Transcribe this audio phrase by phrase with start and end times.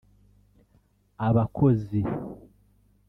[1.27, 2.01] Abakozi